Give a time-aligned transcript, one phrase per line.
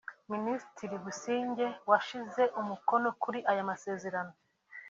[0.33, 4.33] Minisitiri Busingye washyize umukono kuri aya masezerano